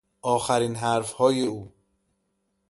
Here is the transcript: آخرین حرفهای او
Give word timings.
آخرین 0.21 0.75
حرفهای 0.75 1.41
او 1.45 1.73